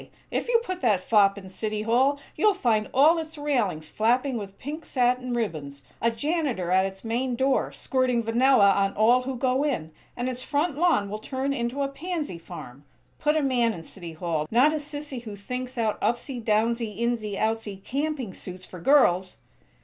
[0.31, 4.57] If you put that fop in City Hall you'll find all its railings flapping with
[4.57, 9.63] pink satin ribbons; a janitor at its main door, squirting vanilla on all who go
[9.63, 12.83] in; and its front lawn will turn into a pansy farm!
[13.19, 17.37] Put a man in City Hall, not a sissy who thinks out 'upsy downsy, insy
[17.37, 19.37] outsy' camping suits for girls!"